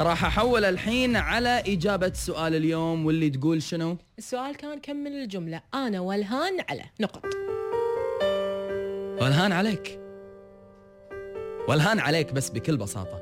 راح 0.00 0.24
أحول 0.24 0.64
الحين 0.64 1.16
على 1.16 1.62
إجابة 1.66 2.12
سؤال 2.14 2.54
اليوم 2.54 3.06
واللي 3.06 3.30
تقول 3.30 3.62
شنو؟ 3.62 3.96
السؤال 4.18 4.56
كان 4.56 4.80
كمل 4.80 5.12
الجملة؟ 5.12 5.62
أنا 5.74 6.00
ولهان 6.00 6.56
على. 6.68 6.84
نقط. 7.00 7.24
ولهان 9.22 9.52
عليك. 9.52 10.00
ولهان 11.68 11.98
عليك 11.98 12.32
بس 12.32 12.50
بكل 12.50 12.76
بساطة. 12.76 13.20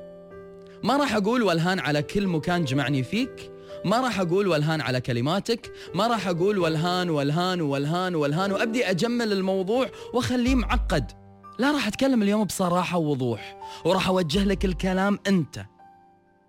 ما 0.84 0.96
راح 0.96 1.14
أقول 1.14 1.42
ولهان 1.42 1.78
على 1.78 2.02
كل 2.02 2.26
مكان 2.26 2.64
جمعني 2.64 3.02
فيك. 3.02 3.50
ما 3.84 4.00
راح 4.00 4.20
أقول 4.20 4.48
ولهان 4.48 4.80
على 4.80 5.00
كلماتك. 5.00 5.72
ما 5.94 6.06
راح 6.06 6.28
أقول 6.28 6.58
ولهان 6.58 7.10
ولهان 7.10 7.60
ولهان 7.60 8.14
والهان 8.14 8.52
وأبدي 8.52 8.90
أجمل 8.90 9.32
الموضوع 9.32 9.90
وأخليه 10.14 10.54
معقد. 10.54 11.12
لا 11.58 11.72
راح 11.72 11.86
أتكلم 11.86 12.22
اليوم 12.22 12.44
بصراحة 12.44 12.98
ووضوح 12.98 13.58
وراح 13.84 14.08
أوجه 14.08 14.44
لك 14.44 14.64
الكلام 14.64 15.18
أنت. 15.26 15.77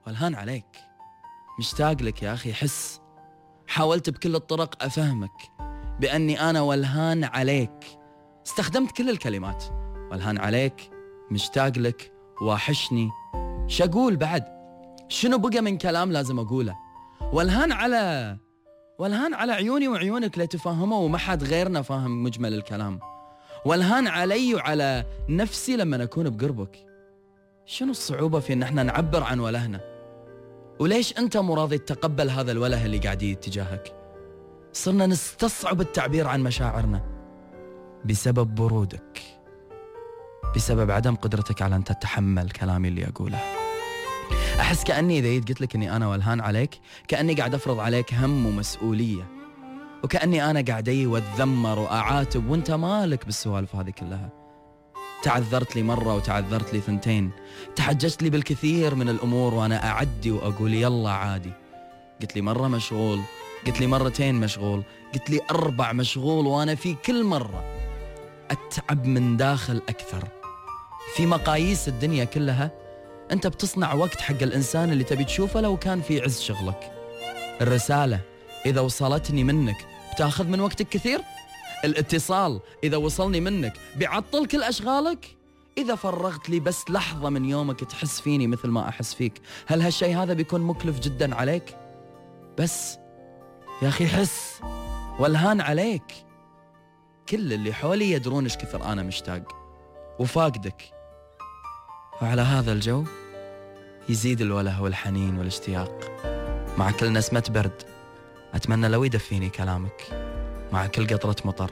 والهان 0.10 0.36
عليك. 0.36 0.66
مشتاق 1.60 2.02
لك 2.02 2.24
يا 2.24 2.34
أخي 2.34 2.54
حس. 2.54 3.02
حاولت 3.68 4.10
بكل 4.10 4.36
الطرق 4.36 4.84
أفهمك 4.84 5.52
بأني 6.00 6.50
أنا 6.50 6.62
والهان 6.62 7.24
عليك. 7.24 7.86
استخدمت 8.48 8.92
كل 8.92 9.10
الكلمات. 9.10 9.64
والهان 10.12 10.38
عليك 10.38 10.92
مشتاق 11.32 11.78
لك 11.78 12.12
واحشني. 12.42 13.10
شقول 13.68 14.16
بعد؟ 14.16 14.46
شنو 15.10 15.38
بقى 15.38 15.62
من 15.62 15.78
كلام 15.78 16.12
لازم 16.12 16.40
أقوله؟ 16.40 16.76
والهان 17.34 17.72
على 17.72 18.38
والهان 19.00 19.34
على 19.34 19.52
عيوني 19.52 19.88
وعيونك 19.88 20.38
لتفهموا 20.40 20.98
وما 20.98 21.18
حد 21.18 21.44
غيرنا 21.44 21.82
فاهم 21.82 22.24
مجمل 22.24 22.54
الكلام. 22.54 23.00
والهان 23.66 24.08
علي 24.08 24.56
وعلى 24.56 25.06
نفسي 25.30 25.76
لما 25.76 26.04
أكون 26.04 26.30
بقربك. 26.30 26.86
شنو 27.66 27.92
الصعوبة 27.92 28.40
في 28.40 28.54
إن 28.54 28.64
إحنا 28.64 28.84
نعبر 28.84 29.24
عن 29.24 29.40
ولهنا؟ 29.40 29.89
وليش 30.80 31.18
أنت 31.18 31.38
مو 31.38 31.54
راضي 31.54 31.78
تتقبل 31.78 32.30
هذا 32.30 32.52
الوله 32.52 32.86
اللي 32.86 32.98
قاعد 32.98 33.22
يجي 33.22 33.36
تجاهك 33.36 33.96
صرنا 34.74 35.06
نستصعب 35.06 35.82
التعبير 35.82 36.28
عن 36.28 36.44
مشاعرنا 36.44 37.02
بسبب 38.06 38.56
برودك 38.56 39.22
بسبب 40.56 40.92
عدم 40.92 41.16
قدرتك 41.16 41.62
على 41.62 41.76
أن 41.76 41.84
تتحمل 41.84 42.50
كلامي 42.50 42.88
اللي 42.88 43.08
أقوله. 43.08 43.40
أحس 44.60 44.84
كأني 44.84 45.20
إذا 45.20 45.28
جيت 45.28 45.48
قلت 45.50 45.62
لك 45.62 45.76
أني 45.76 45.96
أنا 45.96 46.08
والهان 46.08 46.42
عليك 46.42 46.80
كأني 47.08 47.34
قاعد 47.34 47.54
أفرض 47.56 47.80
عليك 47.80 48.14
هم 48.14 48.46
ومسؤولية 48.46 49.28
وكأني 50.04 50.50
أنا 50.50 50.62
قاعد 50.62 50.90
أي 50.90 51.06
وأتذمر 51.06 51.80
وأعاتب 51.80 52.50
وأنت 52.50 52.72
مالك 52.72 53.26
بالسوالف 53.26 53.76
هذه 53.76 53.90
كلها. 53.90 54.39
تعذرت 55.24 55.76
لي 55.76 55.84
مرة 55.84 56.16
وتعذرت 56.16 56.74
لي 56.74 56.80
ثنتين. 56.80 57.32
تحججت 57.76 58.24
لي 58.24 58.30
بالكثير 58.30 58.96
من 58.96 59.10
الأمور 59.10 59.54
وأنا 59.54 59.90
أعدي 59.90 60.32
وأقول 60.32 60.74
يلا 60.74 61.10
عادي. 61.10 61.52
قلت 62.22 62.36
لي 62.36 62.42
مرة 62.42 62.68
مشغول 62.68 63.22
قلت 63.68 63.80
لي 63.80 63.88
مرتين 63.88 64.36
مشغول 64.36 64.84
قلت 65.14 65.30
لي 65.30 65.40
أربع 65.52 65.94
مشغول 65.94 66.48
وأنا 66.48 66.76
في 66.76 66.96
كل 67.06 67.24
مرة 67.24 67.64
أتعب 68.52 69.06
من 69.06 69.38
داخل 69.38 69.82
أكثر. 69.90 70.28
في 71.16 71.26
مقاييس 71.26 71.88
الدنيا 71.88 72.24
كلها 72.24 72.72
أنت 73.32 73.48
بتصنع 73.48 73.94
وقت 73.94 74.22
حق 74.22 74.42
الإنسان 74.42 74.92
اللي 74.92 75.04
تبي 75.04 75.24
تشوفه 75.24 75.62
لو 75.62 75.78
كان 75.78 76.02
في 76.02 76.22
عز 76.22 76.42
شغلك. 76.42 76.92
الرسالة 77.62 78.20
إذا 78.66 78.82
وصلتني 78.82 79.44
منك 79.44 79.86
بتأخذ 80.14 80.48
من 80.48 80.60
وقتك 80.60 80.90
كثير؟ 80.90 81.22
الاتصال 81.86 82.60
إذا 82.84 82.98
وصلني 82.98 83.40
منك 83.40 83.74
بيعطل 83.96 84.46
كل 84.46 84.64
أشغالك؟ 84.64 85.36
إذا 85.78 85.96
فرغت 85.96 86.50
لي 86.50 86.60
بس 86.60 86.90
لحظة 86.90 87.30
من 87.30 87.46
يومك 87.46 87.80
تحس 87.80 88.22
فيني 88.22 88.48
مثل 88.48 88.68
ما 88.68 88.90
أحس 88.90 89.14
فيك 89.14 89.42
هل 89.68 89.82
هالشيء 89.82 90.18
هذا 90.18 90.34
بيكون 90.34 90.62
مكلف 90.62 91.00
جدا 91.00 91.36
عليك؟ 91.36 91.78
بس 92.58 92.98
يا 93.82 93.88
أخي 93.88 94.08
حس 94.08 94.62
والهان 95.20 95.62
عليك. 95.62 96.04
كل 97.30 97.54
اللي 97.54 97.74
حولي 97.74 98.12
يدرون 98.12 98.44
إيش 98.44 98.58
كثر 98.58 98.84
أنا 98.84 99.04
مشتاق 99.04 99.56
وفاقدك. 100.20 100.82
وعلى 102.22 102.42
هذا 102.42 102.72
الجو 102.72 103.06
يزيد 104.10 104.42
الوله 104.42 104.82
والحنين 104.82 105.38
والاشتياق. 105.38 106.22
مع 106.78 106.92
كل 106.92 107.14
نسمة 107.14 107.44
برد 107.50 107.84
أتمنى 108.54 108.88
لو 108.88 109.04
يدفيني 109.04 109.50
كلامك. 109.50 110.29
مع 110.74 110.88
كل 110.88 111.08
قطرة 111.08 111.36
مطر. 111.46 111.72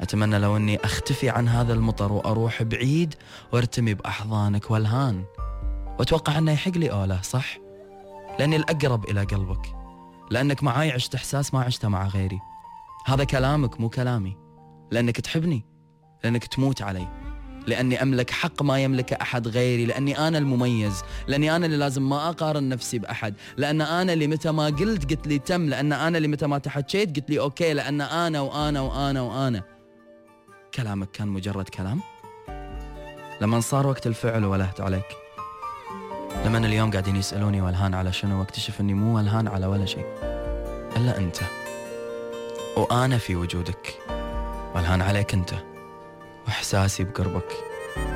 أتمنى 0.00 0.38
لو 0.38 0.56
أني 0.56 0.84
أختفي 0.84 1.30
عن 1.30 1.48
هذا 1.48 1.72
المطر 1.72 2.12
وأروح 2.12 2.62
بعيد 2.62 3.14
وأرتمي 3.52 3.94
بأحضانك 3.94 4.70
والهان. 4.70 5.24
وأتوقع 5.98 6.38
أنه 6.38 6.52
يحق 6.52 6.70
لي 6.70 6.92
أوله 6.92 7.22
صح؟ 7.22 7.58
لأني 8.38 8.56
الأقرب 8.56 9.04
إلى 9.04 9.24
قلبك. 9.24 9.74
لأنك 10.30 10.62
معاي 10.62 10.92
عشت 10.92 11.14
إحساس 11.14 11.54
ما 11.54 11.60
عشته 11.60 11.88
مع 11.88 12.06
غيري. 12.06 12.40
هذا 13.06 13.24
كلامك 13.24 13.80
مو 13.80 13.88
كلامي. 13.88 14.36
لأنك 14.90 15.20
تحبني. 15.20 15.64
لأنك 16.24 16.46
تموت 16.46 16.82
علي. 16.82 17.21
لأني 17.66 18.02
أملك 18.02 18.30
حق 18.30 18.62
ما 18.62 18.78
يملك 18.78 19.12
أحد 19.12 19.48
غيري 19.48 19.86
لأني 19.86 20.18
أنا 20.28 20.38
المميز 20.38 21.02
لأني 21.26 21.56
أنا 21.56 21.66
اللي 21.66 21.76
لازم 21.76 22.08
ما 22.08 22.28
أقارن 22.28 22.68
نفسي 22.68 22.98
بأحد 22.98 23.34
لأن 23.56 23.80
أنا 23.80 24.12
اللي 24.12 24.26
متى 24.26 24.50
ما 24.50 24.66
قلت 24.66 25.10
قلت 25.10 25.26
لي 25.26 25.38
تم 25.38 25.68
لأن 25.68 25.92
أنا 25.92 26.16
اللي 26.16 26.28
متى 26.28 26.46
ما 26.46 26.58
حكيت 26.58 27.16
قلت 27.16 27.30
لي 27.30 27.40
okay 27.40 27.72
لأن 27.74 28.00
أنا 28.00 28.40
وأنا 28.40 28.80
وأنا 28.80 29.22
وأنا. 29.22 29.62
كلامك 30.74 31.10
كان 31.10 31.28
مجرد 31.28 31.68
كلام؟ 31.68 32.00
لما 33.40 33.60
صار 33.60 33.86
وقت 33.86 34.06
الفعل 34.06 34.44
ولهت 34.44 34.80
عليك. 34.80 35.06
لما 36.46 36.58
اليوم 36.58 36.90
قاعدين 36.90 37.16
يسألوني 37.16 37.62
ولهان 37.62 37.94
على 37.94 38.12
شنو 38.12 38.38
واكتشف 38.38 38.80
أني 38.80 38.94
مو 38.94 39.16
ولهان 39.16 39.48
على 39.48 39.66
ولا 39.66 39.86
شيء. 39.86 40.06
إلا 40.96 41.18
أنت. 41.18 41.36
وأنا 42.76 43.18
في 43.18 43.36
وجودك. 43.36 43.98
والهان 44.74 45.02
عليك 45.02 45.34
أنت. 45.34 45.71
وإحساسي 46.46 47.04
بقربك. 47.04 47.52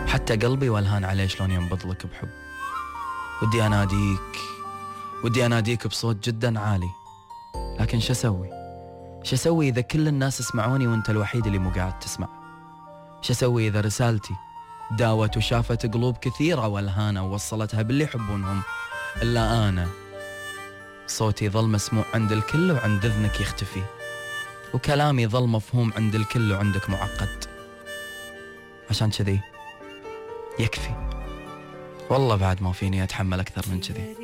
حتى 0.07 0.37
قلبي 0.37 0.69
والهان 0.69 1.05
عليه 1.05 1.27
شلون 1.27 1.51
ينبض 1.51 1.87
لك 1.87 2.07
بحب. 2.07 2.29
ودي 3.43 3.67
أناديك 3.67 4.39
ودي 5.25 5.47
أناديك 5.47 5.87
بصوت 5.87 6.29
جدا 6.29 6.61
عالي. 6.61 6.91
لكن 7.81 8.01
شو 8.01 8.13
أسوي؟ 8.13 8.49
شو 9.23 9.37
أسوي 9.37 9.69
إذا 9.69 9.81
كل 9.81 10.09
الناس 10.09 10.41
يسمعوني 10.41 10.87
وأنت 10.87 11.11
الوحيد 11.11 11.47
اللي 11.47 11.59
مو 11.59 11.71
قاعد 11.71 11.99
تسمع؟ 11.99 12.29
شو 13.23 13.33
أسوي 13.33 13.69
إذا 13.69 13.81
رسالتي 13.81 14.35
داوت 14.91 15.37
وشافت 15.37 15.95
قلوب 15.95 16.17
كثيرة 16.17 16.67
والهانة 16.67 17.27
ووصلتها 17.27 17.83
باللي 17.83 18.05
يحبونهم؟ 18.05 18.63
إلا 19.23 19.69
أنا. 19.69 19.89
صوتي 21.07 21.49
ظل 21.49 21.69
مسموع 21.69 22.05
عند 22.15 22.33
الكل 22.33 22.73
وعند 22.73 23.05
إذنك 23.05 23.41
يختفي. 23.41 23.83
وكلامي 24.75 25.27
ظل 25.27 25.47
مفهوم 25.47 25.93
عند 25.97 26.15
الكل 26.15 26.53
وعندك 26.53 26.91
معقد. 26.91 27.56
عشان 28.91 29.11
كذي. 29.11 29.41
يكفي. 30.59 30.91
والله 32.11 32.37
بعد 32.37 32.63
ما 32.63 32.73
فيني 32.73 33.05
أتحمل 33.05 33.41
أكثر 33.41 33.63
من 33.71 33.81
كذي. 33.81 34.15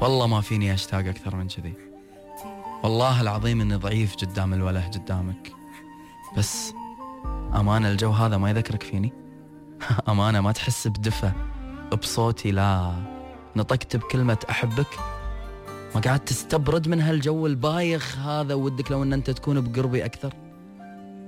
والله 0.00 0.26
ما 0.26 0.40
فيني 0.40 0.74
أشتاق 0.74 1.06
أكثر 1.06 1.36
من 1.36 1.48
كذي. 1.48 1.74
والله 2.82 3.20
العظيم 3.20 3.60
إني 3.60 3.74
ضعيف 3.74 4.16
قدام 4.16 4.54
الوله 4.54 4.88
قدامك. 4.88 5.52
بس 6.36 6.74
أمانة 7.54 7.90
الجو 7.90 8.10
هذا 8.10 8.36
ما 8.36 8.50
يذكرك 8.50 8.82
فيني؟ 8.82 9.12
أمانة 10.08 10.40
ما 10.40 10.52
تحس 10.52 10.88
بدفى. 10.88 11.32
بصوتي 11.92 12.50
لا. 12.50 12.94
نطقت 13.56 13.96
بكلمة 13.96 14.38
أحبك. 14.50 14.98
ما 15.94 16.00
قاعد 16.00 16.20
تستبرد 16.20 16.88
من 16.88 17.00
هالجو 17.00 17.46
البايخ 17.46 18.18
هذا. 18.18 18.54
ودك 18.54 18.92
لو 18.92 19.02
إن 19.02 19.12
أنت 19.12 19.30
تكون 19.30 19.60
بقربي 19.60 20.04
أكثر. 20.04 20.34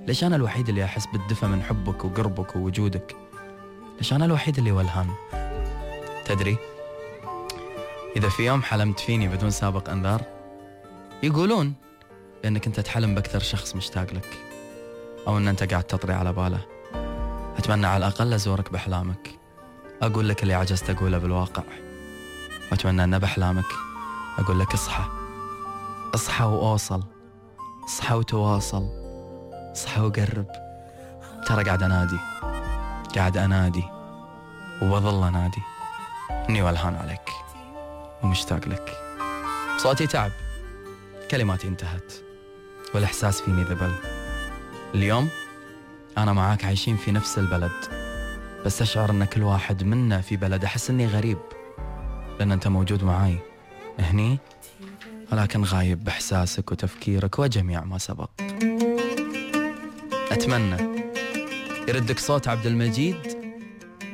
ليش 0.07 0.23
أنا 0.23 0.35
الوحيد 0.35 0.69
اللي 0.69 0.83
أحس 0.83 1.05
بالدفى 1.05 1.45
من 1.45 1.63
حبك 1.63 2.05
وقربك 2.05 2.55
ووجودك؟ 2.55 3.15
ليش 3.97 4.13
أنا 4.13 4.25
الوحيد 4.25 4.57
اللي 4.57 4.71
ولهان 4.71 5.09
تدري؟ 6.25 6.57
إذا 8.15 8.29
في 8.29 8.45
يوم 8.45 8.61
حلمت 8.61 8.99
فيني 8.99 9.27
بدون 9.27 9.49
سابق 9.49 9.89
أنذار 9.89 10.21
يقولون 11.23 11.73
بأنك 12.43 12.67
أنت 12.67 12.79
تحلم 12.79 13.15
بأكثر 13.15 13.39
شخص 13.39 13.75
مشتاق 13.75 14.13
لك 14.13 14.37
أو 15.27 15.37
أن 15.37 15.47
أنت 15.47 15.71
قاعد 15.71 15.83
تطري 15.83 16.13
على 16.13 16.33
باله. 16.33 16.65
أتمنى 17.57 17.87
على 17.87 17.97
الأقل 17.97 18.33
أزورك 18.33 18.71
بأحلامك. 18.71 19.29
أقول 20.01 20.29
لك 20.29 20.43
اللي 20.43 20.53
عجزت 20.53 20.89
أقوله 20.89 21.17
بالواقع. 21.17 21.63
وأتمنى 22.71 23.03
أن 23.03 23.19
بأحلامك 23.19 23.65
أقول 24.39 24.59
لك 24.59 24.73
اصحى. 24.73 25.03
اصحى 26.15 26.43
وأوصل. 26.43 27.03
اصحى 27.85 28.15
وتواصل. 28.15 29.04
اصحى 29.75 30.01
وقرب. 30.01 30.45
ترى 31.47 31.63
قاعد 31.63 31.83
أنادي. 31.83 32.19
قاعد 33.15 33.37
أنادي. 33.37 33.83
وبظل 34.81 35.27
أنادي. 35.27 35.61
إني 36.49 36.61
والهان 36.61 36.95
عليك. 36.95 37.29
ومشتاق 38.23 38.67
لك. 38.67 38.91
صوتي 39.77 40.07
تعب. 40.07 40.31
كلماتي 41.31 41.67
انتهت. 41.67 42.13
والإحساس 42.93 43.41
فيني 43.41 43.63
ذبل. 43.63 43.95
اليوم 44.95 45.29
أنا 46.17 46.33
معاك 46.33 46.65
عايشين 46.65 46.97
في 46.97 47.11
نفس 47.11 47.37
البلد. 47.37 47.71
بس 48.65 48.81
أشعر 48.81 49.09
إن 49.09 49.25
كل 49.25 49.43
واحد 49.43 49.83
منا 49.83 50.21
في 50.21 50.37
بلد. 50.37 50.65
أحس 50.65 50.89
إني 50.89 51.07
غريب. 51.07 51.37
لأن 52.39 52.51
أنت 52.51 52.67
موجود 52.67 53.03
معاي. 53.03 53.39
هني. 53.99 54.39
ولكن 55.31 55.63
غايب 55.63 56.03
بإحساسك 56.03 56.71
وتفكيرك 56.71 57.39
وجميع 57.39 57.83
ما 57.83 57.97
سبق. 57.97 58.29
أتمنى 60.35 60.77
يردك 61.87 62.19
صوت 62.19 62.47
عبد 62.47 62.65
المجيد 62.65 63.15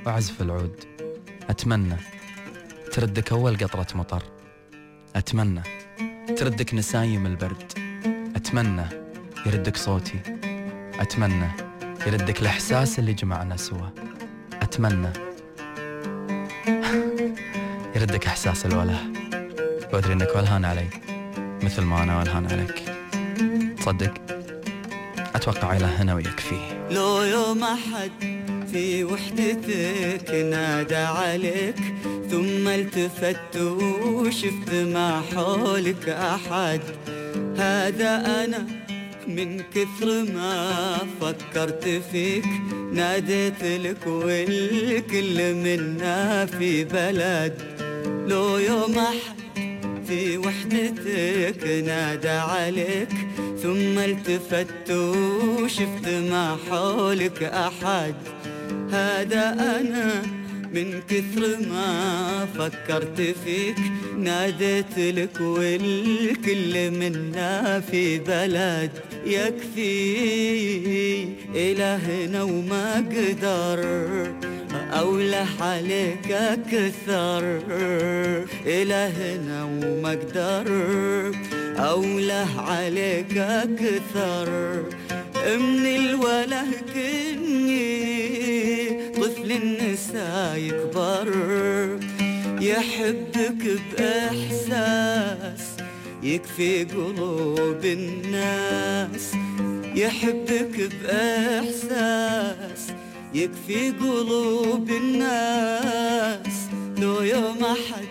وعزف 0.05 0.41
العود. 0.41 0.75
أتمنى 1.49 1.95
تردك 2.91 3.31
أول 3.31 3.57
قطرة 3.57 3.87
مطر. 3.97 4.23
أتمنى 5.15 5.61
تردك 6.37 6.73
نسايم 6.73 7.25
البرد. 7.25 7.71
أتمنى 8.35 8.85
يردك 9.45 9.77
صوتي. 9.77 10.19
أتمنى 10.99 11.47
يردك 12.07 12.41
الإحساس 12.41 12.99
اللي 12.99 13.13
جمعنا 13.13 13.57
سوا. 13.57 13.87
أتمنى 14.61 15.09
يردك 17.95 18.27
إحساس 18.27 18.65
الوله. 18.65 18.99
وأدري 19.93 20.13
إنك 20.13 20.35
ولهان 20.35 20.65
علي. 20.65 20.87
مثل 21.63 21.81
ما 21.81 22.03
أنا 22.03 22.19
ولهان 22.19 22.45
عليك. 22.45 22.83
تصدق 23.77 24.40
أتوقع 25.35 25.77
إلى 25.77 25.85
هنا 25.85 26.15
ويكفيه 26.15 26.87
لو 26.91 27.21
يوم 27.21 27.63
أحد 27.63 28.11
في 28.71 29.03
وحدتك 29.03 30.29
نادى 30.29 30.95
عليك 30.95 31.75
ثم 32.31 32.67
التفت 32.67 33.57
وشفت 33.57 34.73
ما 34.73 35.21
حولك 35.35 36.09
أحد. 36.09 36.81
هذا 37.57 38.43
أنا 38.43 38.65
من 39.27 39.59
كثر 39.59 40.23
ما 40.33 40.97
فكرت 41.21 42.01
فيك. 42.11 42.45
ناديت 42.93 43.63
لك 43.63 44.07
والكل 44.07 45.53
منا 45.53 46.45
في 46.45 46.83
بلد. 46.83 47.53
لو 48.27 48.57
يوم 48.57 48.97
أحد 48.97 49.41
في 50.07 50.37
وحدتك 50.37 51.83
نادى 51.85 52.29
عليك 52.29 53.09
ثم 53.61 53.99
التفت 53.99 54.91
وشفت 54.91 56.07
ما 56.07 56.57
حولك 56.69 57.43
أحد. 57.43 58.15
هذا 58.91 59.77
أنا 59.79 60.21
من 60.73 61.01
كثر 61.09 61.57
ما 61.69 62.47
فكرت 62.57 63.35
فيك. 63.45 63.77
ناديت 64.17 64.97
لك 64.97 65.41
والكل 65.41 66.91
منا 66.91 67.79
في 67.79 68.19
بلد 68.19 68.91
يكفي. 69.25 69.91
إلهنا 71.55 72.43
وما 72.43 72.95
قدر 72.95 73.79
أوله 74.93 75.47
عليك 75.59 76.31
أكثر. 76.31 77.61
إلهنا 78.65 79.63
وما 79.63 80.09
قدر 80.09 80.67
أوله 81.79 82.61
عليك 82.61 83.37
أكثر. 83.37 84.83
من 85.45 85.85
الوله 85.85 86.71
كني 86.93 87.91
طفل 89.11 89.51
النساء 89.51 90.57
يكبر. 90.57 91.27
يحبك 92.61 93.79
بإحساس. 93.97 95.63
يكفي 96.23 96.83
قلوب 96.83 97.85
الناس. 97.85 99.31
يحبك 99.95 100.89
بإحساس. 101.03 102.81
يكفي 103.33 103.91
قلوب 103.91 104.89
الناس 104.89 106.69
لو 106.97 107.21
يوم 107.21 107.57
أحد 107.63 108.07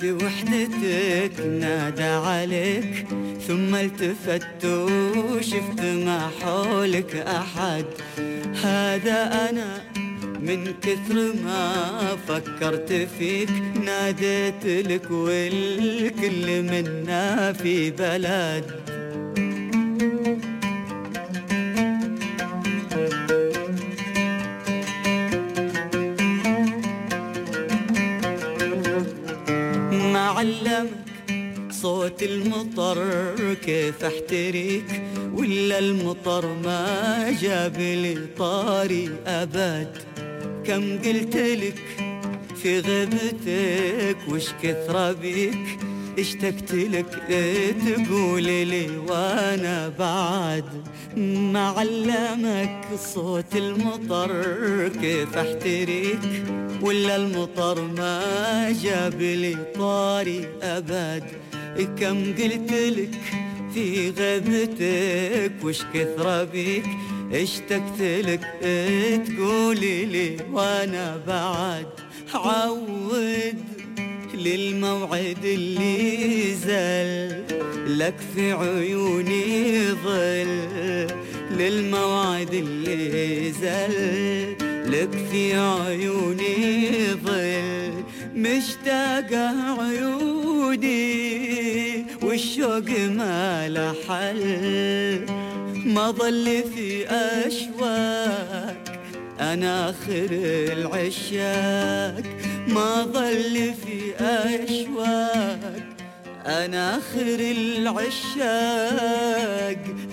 في 0.00 0.12
وحدتك 0.12 1.40
نادى 1.40 2.02
عليك 2.02 3.06
ثم 3.48 3.74
التفت 3.74 4.64
وشفت 4.64 5.80
ما 5.80 6.30
حولك 6.40 7.16
أحد. 7.16 7.84
هذا 8.62 9.48
أنا 9.50 9.82
من 10.40 10.74
كثر 10.82 11.32
ما 11.44 12.16
فكرت 12.28 13.08
فيك 13.18 13.50
ناديت 13.84 14.66
لك 14.66 15.10
والكل 15.10 16.62
منا 16.62 17.52
في 17.52 17.90
بلد. 17.90 18.79
المطر 32.22 33.54
كيف 33.64 34.04
احتريك؟ 34.04 35.02
ولا 35.34 35.78
المطر 35.78 36.46
ما 36.64 37.36
جاب 37.42 37.76
لي 37.78 38.26
طاري 38.38 39.10
أبد؟ 39.26 39.96
كم 40.66 40.98
قلت 40.98 41.36
لك 41.36 41.82
في 42.62 42.80
غيبتك 42.80 44.16
وش 44.28 44.46
كثر 44.62 45.12
بيك؟ 45.12 45.89
اشتقت 46.20 46.74
لك 46.74 47.06
تقولي 48.06 48.64
لي 48.64 48.98
وأنا 49.08 49.92
بعد. 49.98 50.64
ما 51.16 51.68
علمك 51.68 52.84
صوت 53.14 53.56
المطر 53.56 54.88
كيف 55.00 55.36
احتريك؟ 55.36 56.18
ولا 56.82 57.16
المطر 57.16 57.82
ما 57.82 58.74
جاب 58.82 59.20
لي 59.20 59.56
طاري 59.74 60.48
أبد؟ 60.62 61.24
كم 62.00 62.24
قلت 62.34 62.72
لك 62.72 63.10
في 63.74 64.10
غيبتك 64.10 65.64
وش 65.64 65.82
كثر 65.94 66.44
بيك؟ 66.44 66.84
اشتقت 67.32 68.00
لك 68.00 68.40
تقولي 69.28 70.04
لي 70.04 70.36
وأنا 70.52 71.20
بعد. 71.26 71.86
عود 72.34 73.79
للموعد 74.34 75.44
اللي 75.44 76.54
زل. 76.54 77.42
لك 77.98 78.14
في 78.34 78.52
عيوني 78.52 79.82
ظل. 79.92 80.66
للموعد 81.58 82.54
اللي 82.54 83.52
زل. 83.52 84.56
لك 84.90 85.10
في 85.30 85.54
عيوني 85.54 86.90
ظل. 87.24 87.92
مشتاقة 88.34 89.80
عيوني 89.82 91.00
والشوق 92.22 92.88
ما 93.08 93.68
له 93.68 93.94
حل. 94.08 95.26
ما 95.86 96.10
ظل 96.10 96.64
في 96.74 97.06
أشواك 97.08 99.00
أنا 99.40 99.90
آخر 99.90 100.28
العشاق. 100.72 102.22
ما 102.70 103.02
ظل 103.02 103.74
في 103.84 104.14
أشواك 104.20 105.82
أنا 106.46 106.98
آخر 106.98 107.36
العشاق. 107.80 108.50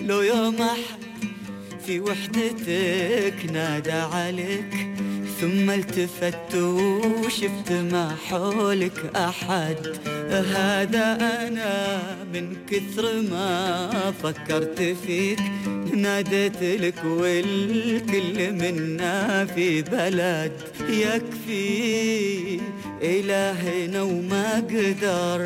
لو 0.02 0.20
يوم 0.20 0.62
أحد 0.62 0.98
في 1.86 2.00
وحدتك 2.00 3.50
نادى 3.52 3.92
عليك. 3.92 4.74
ثم 5.40 5.70
التفت 5.70 6.54
وشفت 6.54 7.72
ما 7.72 8.16
حولك 8.28 9.16
أحد. 9.16 9.76
هذا 10.30 11.18
أنا 11.46 11.98
من 12.34 12.56
كثر 12.70 13.22
ما 13.30 13.90
فكرت 14.22 14.96
فيك. 15.06 15.38
ناديت 15.94 16.62
لك 16.62 17.04
والكل 17.04 18.52
منا 18.52 19.46
في 19.46 19.82
بلد. 19.82 20.52
يكفي 20.88 22.60
إلهنا 23.02 24.02
وما 24.02 24.54
قدر. 24.54 25.42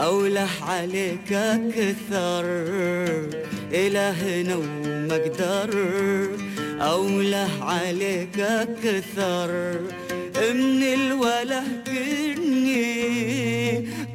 أوله 0.00 0.48
عليك 0.62 1.32
أكثر. 1.32 2.44
إلهنا 3.72 4.56
وما 4.56 5.14
قدر. 5.14 5.70
أوله 6.80 7.64
عليك 7.64 8.40
أكثر 8.40 9.80
من 10.36 10.82
الوله 10.82 11.62
كني 11.86 13.00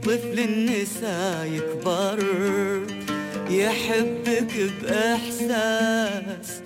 طفل 0.04 0.40
النساء 0.40 1.48
يكبر 1.54 2.20
يحبك 3.50 4.72
بإحساس 4.82 6.62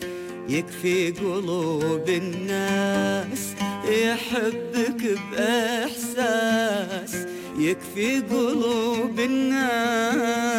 يكفي 0.50 1.12
قلوب 1.12 2.10
الناس 2.10 3.54
يحبك 3.86 5.20
بإحساس 5.32 7.14
يكفي 7.58 8.20
قلوب 8.20 9.20
الناس. 9.20 10.50